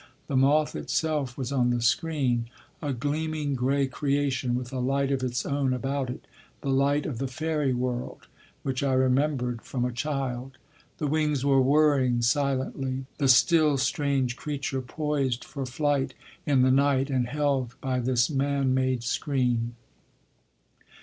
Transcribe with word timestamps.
The 0.25 0.35
moth 0.35 0.75
itself 0.75 1.37
was 1.37 1.51
on 1.51 1.69
the 1.69 1.79
screen—a 1.79 2.93
gleaming 2.93 3.53
gray 3.53 3.85
creation, 3.85 4.55
with 4.55 4.73
a 4.73 4.79
light 4.79 5.11
of 5.11 5.21
its 5.21 5.45
own 5.45 5.73
about 5.75 6.09
it—the 6.09 6.71
light 6.71 7.05
of 7.05 7.19
the 7.19 7.27
fairy 7.27 7.71
world 7.71 8.25
which 8.63 8.81
I 8.81 8.93
remembered 8.93 9.61
from 9.61 9.85
a 9.85 9.91
child. 9.91 10.57
The 10.97 11.05
wings 11.05 11.45
were 11.45 11.61
whirring 11.61 12.23
silently—the 12.23 13.27
still 13.27 13.77
strange 13.77 14.37
creature 14.37 14.81
poised 14.81 15.43
for 15.45 15.67
flight 15.67 16.15
in 16.47 16.63
the 16.63 16.71
night, 16.71 17.11
and 17.11 17.27
held 17.27 17.75
by 17.79 17.99
this 17.99 18.27
man 18.27 18.73
made 18.73 19.03
screen. 19.03 19.75